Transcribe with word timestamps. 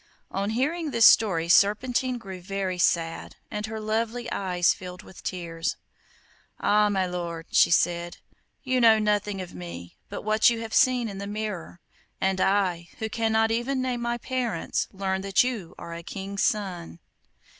On 0.31 0.49
hearing 0.49 0.89
this 0.89 1.05
story 1.05 1.47
Serpentine 1.47 2.17
grew 2.17 2.41
very 2.41 2.79
sad, 2.79 3.35
and 3.51 3.67
her 3.67 3.79
lovely 3.79 4.31
eyes 4.31 4.73
filled 4.73 5.03
with 5.03 5.21
tears. 5.21 5.77
'Ah, 6.59 6.89
my 6.89 7.05
lord,' 7.05 7.45
she 7.51 7.69
said, 7.69 8.17
'you 8.63 8.81
know 8.81 8.97
nothing 8.97 9.41
of 9.41 9.53
me 9.53 9.99
but 10.09 10.23
what 10.23 10.49
you 10.49 10.59
have 10.61 10.73
seen 10.73 11.07
in 11.07 11.19
the 11.19 11.27
mirror; 11.27 11.81
and 12.19 12.41
I, 12.41 12.89
who 12.97 13.09
cannot 13.09 13.51
even 13.51 13.79
name 13.79 14.01
my 14.01 14.17
parents, 14.17 14.87
learn 14.91 15.21
that 15.21 15.43
you 15.43 15.75
are 15.77 15.93
a 15.93 16.01
king's 16.01 16.41
son. 16.43 16.97